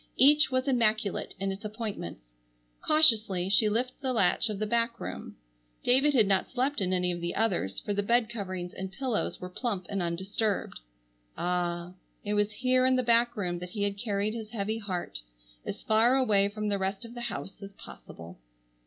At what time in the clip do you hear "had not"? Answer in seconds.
6.15-6.49